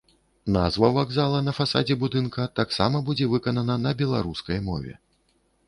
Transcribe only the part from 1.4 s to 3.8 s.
на фасадзе будынка таксама будзе выканана